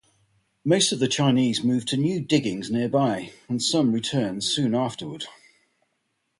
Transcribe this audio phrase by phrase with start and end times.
[0.65, 5.25] Most of the Chinese moved to new diggings nearby, and some returned soon afterward.